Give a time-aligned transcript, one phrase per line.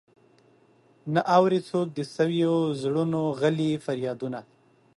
[1.13, 4.39] نه اوري څوک د سويو زړونو غلي فريادونه.